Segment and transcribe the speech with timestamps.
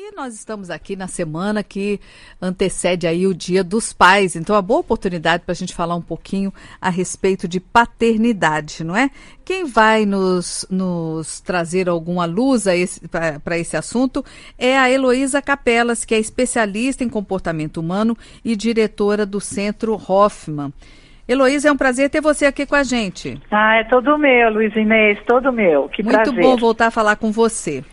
[0.00, 1.98] E nós estamos aqui na semana que
[2.40, 5.96] antecede aí o Dia dos Pais, então é uma boa oportunidade para a gente falar
[5.96, 9.10] um pouquinho a respeito de paternidade, não é?
[9.44, 12.66] Quem vai nos, nos trazer alguma luz
[13.42, 14.24] para esse assunto
[14.56, 20.72] é a Heloísa Capelas, que é especialista em comportamento humano e diretora do Centro Hoffman.
[21.26, 23.36] Heloísa, é um prazer ter você aqui com a gente.
[23.50, 25.88] Ah, é todo meu, Luiz Inês, todo meu.
[25.88, 26.40] Que Muito prazer.
[26.40, 27.84] bom voltar a falar com você.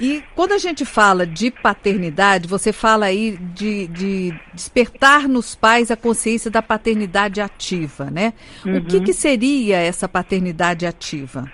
[0.00, 5.90] E quando a gente fala de paternidade, você fala aí de, de despertar nos pais
[5.90, 8.32] a consciência da paternidade ativa, né?
[8.64, 8.78] Uhum.
[8.78, 9.04] O que, uhum.
[9.04, 11.44] que seria essa paternidade ativa?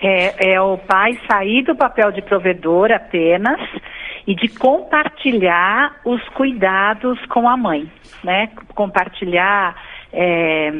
[0.00, 3.60] É, é o pai sair do papel de provedor apenas
[4.26, 7.90] e de compartilhar os cuidados com a mãe,
[8.22, 8.50] né?
[8.74, 9.74] Compartilhar
[10.12, 10.70] é,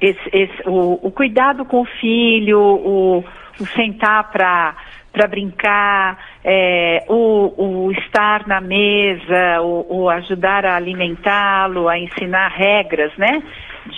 [0.00, 3.24] esse, esse, o, o, cuidado com o filho, o,
[3.60, 4.74] o sentar para
[5.12, 12.48] para brincar, é, o, o, estar na mesa, o, o ajudar a alimentá-lo, a ensinar
[12.48, 13.42] regras, né?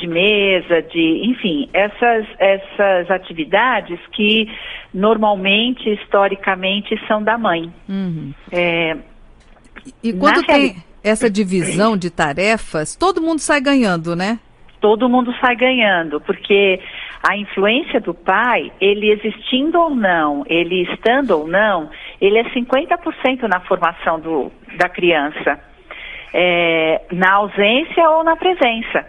[0.00, 4.48] De mesa, de, enfim, essas, essas atividades que
[4.94, 7.72] normalmente, historicamente, são da mãe.
[7.88, 8.32] Uhum.
[8.50, 8.96] É,
[10.02, 14.38] e quando tem essa divisão de tarefas, todo mundo sai ganhando, né?
[14.80, 16.80] Todo mundo sai ganhando, porque
[17.22, 23.42] a influência do pai, ele existindo ou não, ele estando ou não, ele é 50%
[23.48, 25.58] na formação do, da criança,
[26.32, 29.06] é, na ausência ou na presença.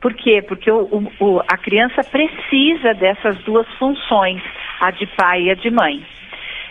[0.00, 0.42] Por quê?
[0.42, 4.42] Porque o, o, a criança precisa dessas duas funções,
[4.80, 6.04] a de pai e a de mãe.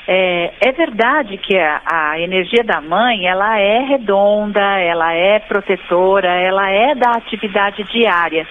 [0.07, 6.27] É, é, verdade que a, a, energia da mãe, ela é redonda, ela é protetora,
[6.27, 8.47] ela é da atividade diária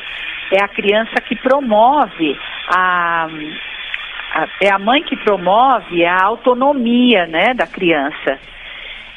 [0.53, 3.29] é a criança que promove a,
[4.35, 8.39] a, é a mãe que promove a autonomia, né, da criança.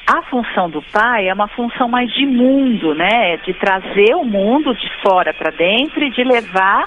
[0.08, 4.74] A função do pai é uma função mais de mundo, né, de trazer o mundo
[4.76, 6.86] de fora para dentro e de levar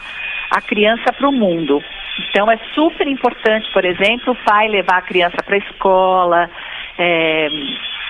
[0.51, 1.83] a criança para o mundo.
[2.29, 6.51] Então é super importante, por exemplo, o pai levar a criança para a escola,
[6.99, 7.49] é,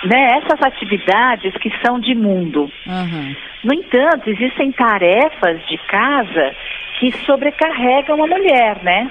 [0.07, 2.71] né, essas atividades que são de mundo.
[2.87, 3.37] Uhum.
[3.65, 6.55] No entanto, existem tarefas de casa
[6.99, 9.11] que sobrecarregam a mulher, né?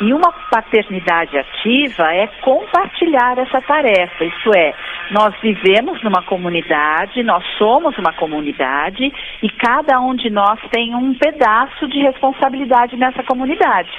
[0.00, 4.74] E uma paternidade ativa é compartilhar essa tarefa, isto é,
[5.10, 9.10] nós vivemos numa comunidade, nós somos uma comunidade
[9.42, 13.90] e cada um de nós tem um pedaço de responsabilidade nessa comunidade.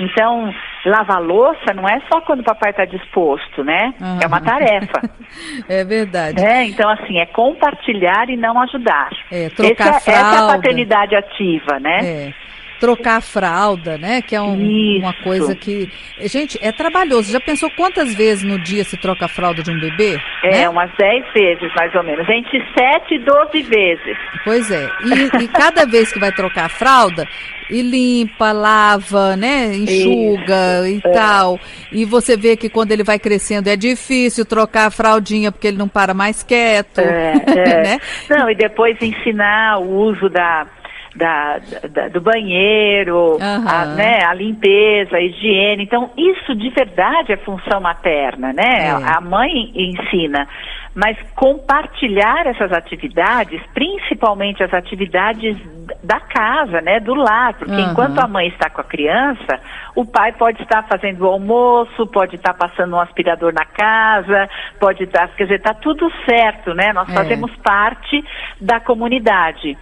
[0.00, 0.52] Então,
[0.84, 3.94] lavar louça não é só quando o papai está disposto, né?
[4.00, 4.18] Uhum.
[4.22, 5.02] É uma tarefa.
[5.68, 6.42] é verdade.
[6.42, 9.10] É, então, assim, é compartilhar e não ajudar.
[9.30, 10.28] É, trocar essa, fralda.
[10.28, 11.98] essa é a paternidade ativa, né?
[12.02, 12.34] É
[12.84, 14.20] trocar a fralda, né?
[14.20, 15.88] Que é um, uma coisa que.
[16.20, 17.32] Gente, é trabalhoso.
[17.32, 20.18] Já pensou quantas vezes no dia se troca a fralda de um bebê?
[20.44, 20.68] É, né?
[20.68, 22.28] umas 10 vezes, mais ou menos.
[22.28, 24.18] Entre 7 e 12 vezes.
[24.44, 24.86] Pois é.
[25.02, 27.26] E, e cada vez que vai trocar a fralda,
[27.70, 29.74] e limpa, lava, né?
[29.74, 31.06] Enxuga Isso.
[31.06, 31.12] e é.
[31.12, 31.58] tal.
[31.90, 35.78] E você vê que quando ele vai crescendo é difícil trocar a fraldinha porque ele
[35.78, 36.98] não para mais quieto.
[36.98, 37.82] É, é.
[37.82, 37.98] né?
[38.28, 40.66] Não, e depois ensinar o uso da
[41.14, 41.60] da,
[41.90, 43.68] da, do banheiro, uhum.
[43.68, 45.84] a, né, a limpeza, a higiene.
[45.84, 48.88] Então, isso de verdade é função materna, né?
[48.88, 48.90] É.
[48.90, 50.48] A mãe ensina.
[50.94, 55.56] Mas compartilhar essas atividades, principalmente as atividades
[56.02, 57.90] da casa, né, do lar, porque uhum.
[57.90, 59.60] enquanto a mãe está com a criança,
[59.96, 64.48] o pai pode estar fazendo o almoço, pode estar passando um aspirador na casa,
[64.78, 66.92] pode estar, quer dizer, está tudo certo, né?
[66.92, 67.12] Nós é.
[67.12, 68.24] fazemos parte
[68.60, 69.76] da comunidade.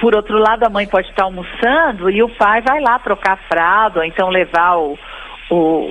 [0.00, 3.48] Por outro lado, a mãe pode estar almoçando e o pai vai lá trocar a
[3.48, 4.98] fralda, ou então levar o,
[5.50, 5.90] o,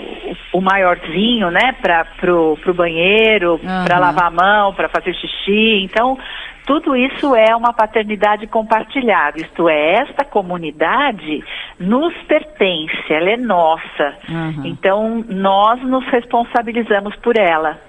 [0.53, 3.85] o maiorzinho, né, para pro, pro banheiro, uhum.
[3.85, 5.84] para lavar a mão, para fazer xixi.
[5.84, 6.17] Então,
[6.66, 9.40] tudo isso é uma paternidade compartilhada.
[9.40, 11.44] Isto é, esta comunidade
[11.79, 14.16] nos pertence, ela é nossa.
[14.29, 14.66] Uhum.
[14.66, 17.88] Então, nós nos responsabilizamos por ela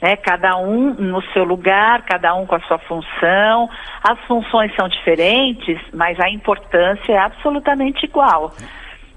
[0.00, 0.16] né?
[0.16, 3.68] Cada um no seu lugar, cada um com a sua função.
[4.02, 8.52] As funções são diferentes, mas a importância é absolutamente igual.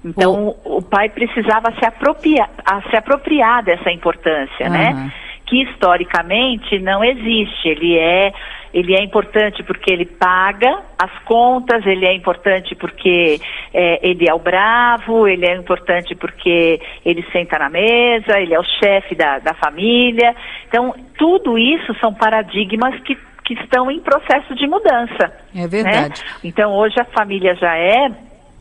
[0.04, 2.48] Então, o, o pai precisava se apropriar,
[2.88, 4.72] se apropriar dessa importância, uhum.
[4.72, 5.12] né?
[5.46, 7.68] Que historicamente não existe.
[7.68, 8.32] Ele é
[8.72, 13.40] ele é importante porque ele paga as contas, ele é importante porque
[13.72, 18.58] é, ele é o bravo, ele é importante porque ele senta na mesa, ele é
[18.58, 20.34] o chefe da, da família.
[20.68, 23.16] Então, tudo isso são paradigmas que
[23.50, 25.32] que estão em processo de mudança.
[25.52, 26.22] É verdade.
[26.22, 26.40] Né?
[26.44, 28.08] Então hoje a família já é,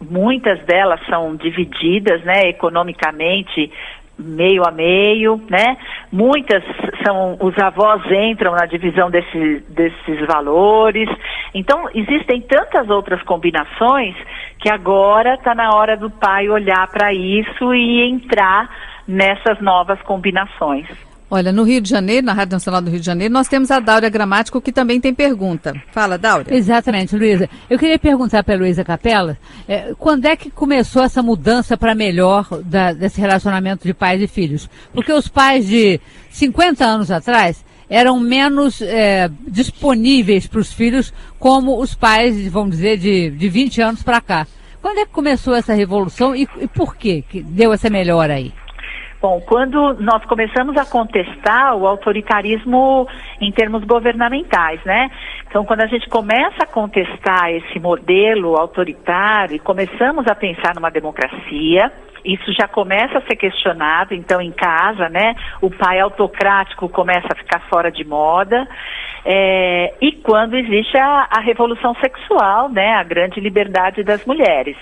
[0.01, 3.71] muitas delas são divididas, né, economicamente
[4.19, 5.77] meio a meio, né?
[6.11, 6.63] Muitas
[7.05, 11.09] são, os avós entram na divisão desse, desses valores.
[11.53, 14.15] Então, existem tantas outras combinações
[14.59, 18.69] que agora está na hora do pai olhar para isso e entrar
[19.07, 21.08] nessas novas combinações.
[21.31, 23.79] Olha, no Rio de Janeiro, na Rádio Nacional do Rio de Janeiro, nós temos a
[23.79, 25.75] Dáurea Gramático, que também tem pergunta.
[25.91, 26.55] Fala, Dáurea.
[26.55, 27.47] Exatamente, Luísa.
[27.69, 29.37] Eu queria perguntar para a Luísa Capela,
[29.67, 34.27] é, quando é que começou essa mudança para melhor da, desse relacionamento de pais e
[34.27, 34.67] filhos?
[34.91, 35.99] Porque os pais de
[36.31, 42.97] 50 anos atrás eram menos é, disponíveis para os filhos como os pais, vamos dizer,
[42.97, 44.47] de, de 20 anos para cá.
[44.81, 48.53] Quando é que começou essa revolução e, e por quê que deu essa melhora aí?
[49.21, 53.05] Bom, quando nós começamos a contestar o autoritarismo
[53.41, 55.11] em termos governamentais, né?
[55.45, 60.89] Então, quando a gente começa a contestar esse modelo autoritário e começamos a pensar numa
[60.89, 61.91] democracia,
[62.23, 67.35] isso já começa a ser questionado, então em casa, né, o pai autocrático começa a
[67.35, 68.67] ficar fora de moda,
[69.25, 74.77] é, e quando existe a, a revolução sexual, né, a grande liberdade das mulheres.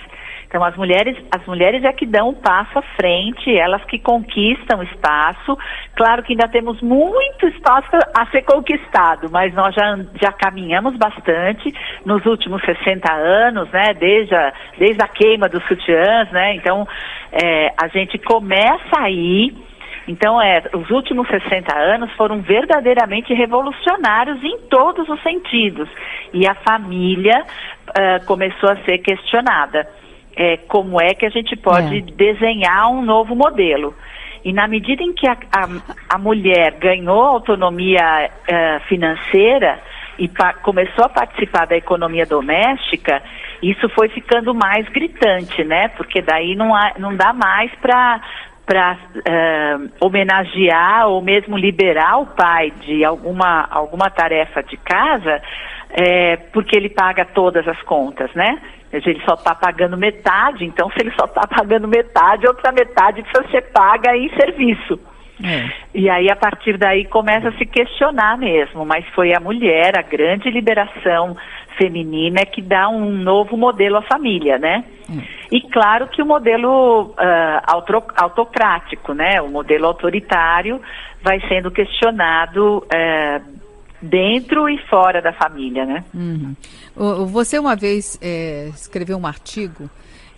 [0.47, 4.81] Então as mulheres, as mulheres é que dão um passo à frente, elas que conquistam
[4.81, 5.57] espaço.
[5.95, 11.73] Claro que ainda temos muito espaço a ser conquistado, mas nós já, já caminhamos bastante
[12.05, 13.93] nos últimos 60 anos, né?
[13.93, 16.55] Desde a, desde a queima dos sutiãs, né?
[16.55, 16.87] Então
[17.31, 19.53] é, a gente começa aí.
[20.07, 25.89] Então, é, os últimos 60 anos foram verdadeiramente revolucionários em todos os sentidos.
[26.33, 27.43] E a família
[27.89, 29.85] uh, começou a ser questionada
[30.37, 32.01] é, como é que a gente pode é.
[32.01, 33.93] desenhar um novo modelo.
[34.45, 35.67] E na medida em que a, a,
[36.15, 39.79] a mulher ganhou autonomia uh, financeira
[40.17, 40.29] e
[40.61, 43.21] começou a participar da economia doméstica,
[43.61, 45.89] isso foi ficando mais gritante, né?
[45.89, 48.21] Porque daí não, há, não dá mais para
[48.65, 55.41] para uh, é, homenagear ou mesmo liberar o pai de alguma, alguma tarefa de casa,
[55.89, 58.59] é, porque ele paga todas as contas, né?
[58.91, 63.49] Ele só está pagando metade, então se ele só está pagando metade, outra metade precisa
[63.51, 64.99] ser paga em serviço.
[65.43, 65.69] É.
[65.93, 70.01] E aí, a partir daí, começa a se questionar mesmo, mas foi a mulher, a
[70.01, 71.37] grande liberação
[71.77, 74.83] feminina, que dá um novo modelo à família, né?
[75.09, 75.37] É.
[75.51, 79.41] E claro que o modelo uh, autocrático, né?
[79.41, 80.81] O modelo autoritário
[81.21, 83.56] vai sendo questionado uh,
[84.01, 86.03] dentro e fora da família, né?
[86.13, 86.55] Uhum.
[87.27, 89.89] Você uma vez é, escreveu um artigo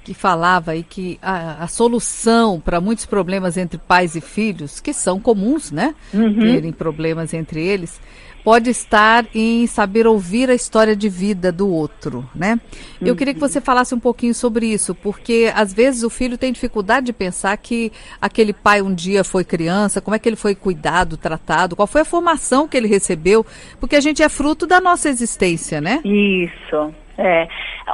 [0.04, 4.94] que falava aí que a, a solução para muitos problemas entre pais e filhos, que
[4.94, 5.94] são comuns, né?
[6.14, 6.40] Uhum.
[6.40, 8.02] Terem problemas entre eles,
[8.44, 12.60] pode estar em saber ouvir a história de vida do outro, né?
[13.02, 16.52] Eu queria que você falasse um pouquinho sobre isso, porque às vezes o filho tem
[16.52, 17.92] dificuldade de pensar que
[18.22, 22.02] aquele pai um dia foi criança, como é que ele foi cuidado, tratado, qual foi
[22.02, 23.46] a formação que ele recebeu,
[23.80, 26.02] porque a gente é fruto da nossa existência, né?
[26.04, 26.94] Isso.
[27.18, 27.48] É.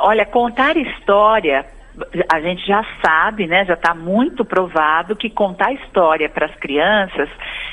[0.04, 1.66] Olha, contar história
[2.32, 7.30] a gente já sabe, né, já está muito provado que contar história para as crianças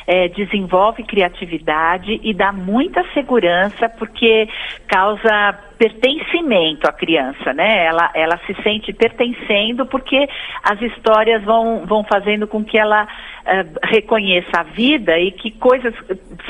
[0.06, 4.48] é, desenvolve criatividade e dá muita segurança porque
[4.86, 7.86] causa pertencimento à criança, né?
[7.86, 10.28] Ela, ela se sente pertencendo porque
[10.62, 15.92] as histórias vão, vão fazendo com que ela uh, reconheça a vida e que coisas,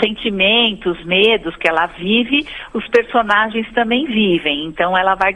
[0.03, 4.67] sentimentos, medos que ela vive, os personagens também vivem.
[4.67, 5.35] Então ela vai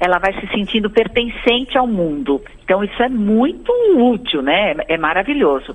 [0.00, 2.40] ela vai se sentindo pertencente ao mundo.
[2.62, 4.72] Então isso é muito útil, né?
[4.86, 5.74] É, é maravilhoso.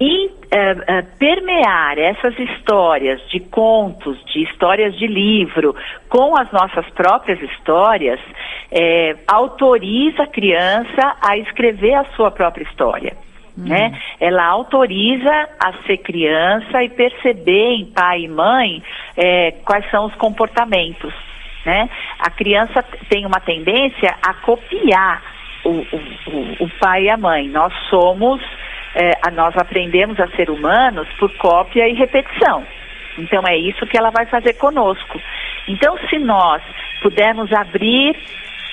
[0.00, 5.74] E é, é, permear essas histórias de contos, de histórias de livro,
[6.08, 8.20] com as nossas próprias histórias,
[8.70, 13.16] é, autoriza a criança a escrever a sua própria história.
[13.56, 13.64] Uhum.
[13.64, 13.98] Né?
[14.20, 18.82] Ela autoriza a ser criança e perceber em pai e mãe
[19.64, 21.12] quais são os comportamentos
[21.68, 21.90] né?
[22.18, 25.22] A criança tem uma tendência a copiar
[25.64, 27.46] o, o, o pai e a mãe.
[27.48, 28.40] Nós somos,
[28.98, 32.64] é, nós aprendemos a ser humanos por cópia e repetição.
[33.16, 35.20] Então é isso que ela vai fazer conosco.
[35.68, 36.62] Então, se nós
[37.02, 38.16] pudermos abrir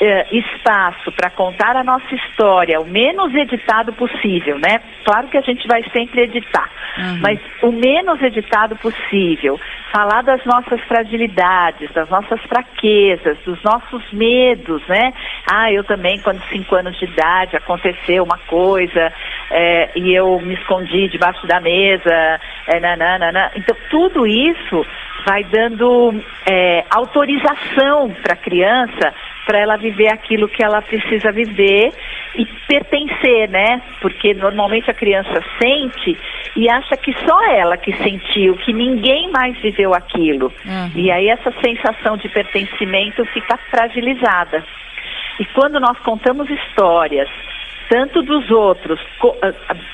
[0.01, 4.81] eh, espaço para contar a nossa história o menos editado possível, né?
[5.05, 7.19] Claro que a gente vai sempre editar, uhum.
[7.21, 9.57] mas o menos editado possível,
[9.93, 15.13] falar das nossas fragilidades, das nossas fraquezas, dos nossos medos, né?
[15.49, 19.13] Ah, eu também, quando cinco anos de idade, aconteceu uma coisa
[19.51, 23.51] é, e eu me escondi debaixo da mesa, é, nananana.
[23.55, 24.85] Então, tudo isso
[25.25, 26.13] vai dando
[26.49, 29.13] é, autorização para a criança
[29.45, 31.91] para ela viver aquilo que ela precisa viver
[32.35, 33.81] e pertencer, né?
[34.01, 36.17] Porque normalmente a criança sente
[36.55, 40.51] e acha que só ela que sentiu, que ninguém mais viveu aquilo.
[40.65, 40.91] Uhum.
[40.95, 44.63] E aí essa sensação de pertencimento fica fragilizada.
[45.39, 47.29] E quando nós contamos histórias
[47.89, 48.99] tanto dos outros,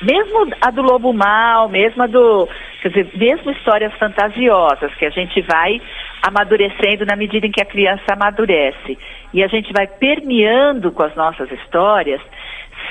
[0.02, 2.48] mesmo a do lobo mal, mesmo a do,
[2.80, 5.80] quer dizer, mesmo histórias fantasiosas que a gente vai
[6.22, 8.98] amadurecendo na medida em que a criança amadurece.
[9.34, 12.20] E a gente vai permeando com as nossas histórias,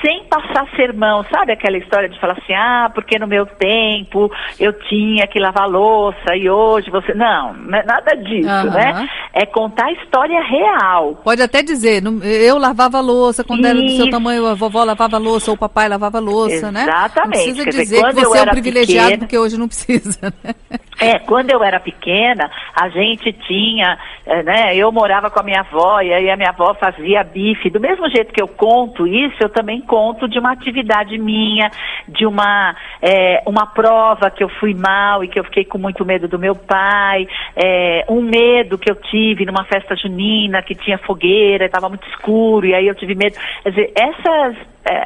[0.00, 4.72] sem passar sermão, sabe aquela história de falar assim, ah, porque no meu tempo eu
[4.88, 7.14] tinha que lavar louça e hoje você.
[7.14, 8.72] Não, não é nada disso, uhum.
[8.72, 9.08] né?
[9.32, 11.20] É contar a história real.
[11.22, 13.68] Pode até dizer, eu lavava louça quando Isso.
[13.68, 16.86] era do seu tamanho, a vovó lavava louça ou o papai lavava louça, Exatamente.
[16.86, 16.92] né?
[16.92, 17.46] Exatamente.
[17.46, 20.54] Não precisa dizer dizer que você é um privilegiado pequena, porque hoje não precisa, né?
[21.02, 25.60] É, quando eu era pequena, a gente tinha, eh, né, eu morava com a minha
[25.60, 27.70] avó e aí a minha avó fazia bife.
[27.70, 31.70] Do mesmo jeito que eu conto isso, eu também conto de uma atividade minha,
[32.06, 36.04] de uma, é, uma prova que eu fui mal e que eu fiquei com muito
[36.04, 40.98] medo do meu pai, é, um medo que eu tive numa festa junina que tinha
[40.98, 43.36] fogueira, estava muito escuro e aí eu tive medo.
[43.62, 44.56] Quer dizer, essas,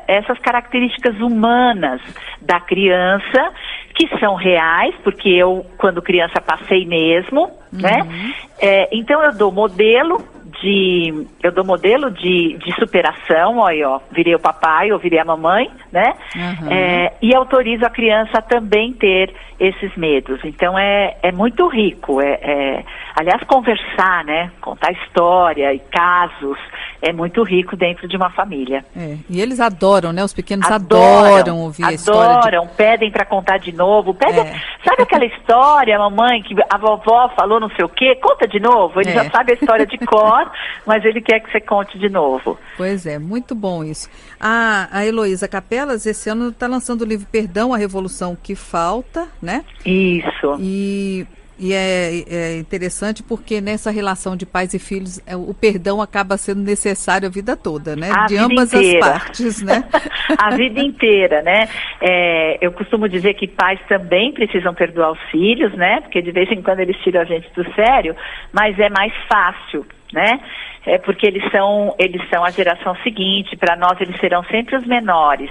[0.06, 2.00] essas características humanas
[2.40, 3.52] da criança
[3.94, 8.02] que são reais, porque eu, quando criança, passei mesmo, né?
[8.02, 8.32] uhum.
[8.60, 10.22] É, então eu dou modelo
[10.60, 15.24] de eu dou modelo de, de superação, olha, ó, virei o papai ou virei a
[15.24, 16.14] mamãe, né?
[16.34, 16.70] Uhum.
[16.70, 20.40] É, e autorizo a criança a também ter esses medos.
[20.44, 22.20] Então é, é muito rico.
[22.20, 22.84] É, é,
[23.14, 24.50] aliás, conversar, né?
[24.60, 26.58] Contar história e casos
[27.00, 28.84] é muito rico dentro de uma família.
[28.96, 30.24] É, e eles adoram, né?
[30.24, 32.36] Os pequenos adoram, adoram ouvir adoram, a história.
[32.36, 32.74] Adoram, de...
[32.74, 34.14] pedem para contar de novo.
[34.14, 34.60] Pedem, é.
[34.84, 38.14] Sabe aquela história, mamãe, que a vovó falou não sei o quê?
[38.16, 39.00] Conta de novo.
[39.00, 39.30] Ele já é.
[39.30, 40.45] sabe a história de cor,
[40.86, 42.58] mas ele quer que você conte de novo.
[42.76, 44.08] Pois é, muito bom isso.
[44.40, 49.28] A, a Heloísa Capelas, esse ano, está lançando o livro Perdão, a Revolução que Falta,
[49.40, 49.64] né?
[49.84, 50.56] Isso.
[50.60, 51.26] E
[51.58, 56.36] e é, é, interessante porque nessa relação de pais e filhos, é, o perdão acaba
[56.36, 58.10] sendo necessário a vida toda, né?
[58.14, 58.98] A de ambas inteira.
[58.98, 59.84] as partes, né?
[60.36, 61.68] a vida inteira, né?
[62.00, 66.02] É, eu costumo dizer que pais também precisam perdoar os filhos, né?
[66.02, 68.14] Porque de vez em quando eles tiram a gente do sério,
[68.52, 70.40] mas é mais fácil, né?
[70.84, 74.86] É porque eles são, eles são a geração seguinte, para nós eles serão sempre os
[74.86, 75.50] menores.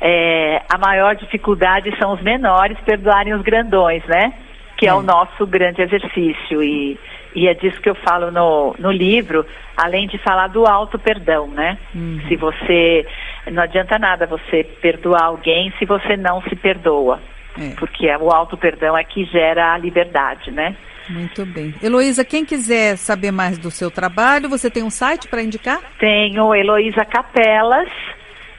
[0.00, 4.32] É, a maior dificuldade são os menores perdoarem os grandões, né?
[4.78, 4.90] Que é.
[4.90, 6.62] é o nosso grande exercício.
[6.62, 6.96] E,
[7.34, 9.44] e é disso que eu falo no, no livro,
[9.76, 11.76] além de falar do auto perdão, né?
[11.94, 12.20] Uhum.
[12.26, 13.06] Se você.
[13.50, 17.20] Não adianta nada você perdoar alguém se você não se perdoa.
[17.60, 17.74] É.
[17.76, 20.76] Porque o auto perdão é que gera a liberdade, né?
[21.08, 21.74] Muito bem.
[21.82, 25.80] Heloísa, quem quiser saber mais do seu trabalho, você tem um site para indicar?
[25.98, 27.78] Tenho heloisacapelas.com.br.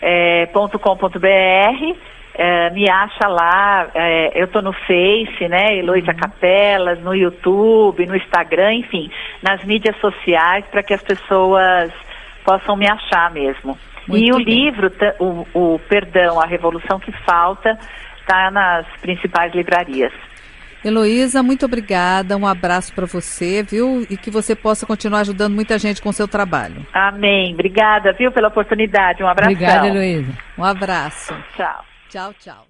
[0.02, 0.46] É,
[2.41, 6.17] é, me acha lá, é, eu estou no Face, né, Heloísa uhum.
[6.17, 9.12] Capelas, no YouTube, no Instagram, enfim,
[9.43, 11.91] nas mídias sociais para que as pessoas
[12.46, 13.77] possam me achar mesmo.
[14.08, 14.46] Muito e o bem.
[14.46, 17.77] livro, o, o Perdão, a Revolução que Falta,
[18.22, 20.13] está nas principais livrarias.
[20.84, 24.08] Heloísa, muito obrigada, um abraço para você, viu?
[24.10, 26.88] E que você possa continuar ajudando muita gente com o seu trabalho.
[26.93, 27.53] Amém.
[27.53, 29.22] Obrigada, viu, pela oportunidade.
[29.22, 29.51] Um abraço.
[29.51, 30.31] Obrigada, Heloísa.
[30.58, 31.36] Um abraço.
[31.58, 31.88] Tchau.
[32.10, 32.69] Tchau, tchau.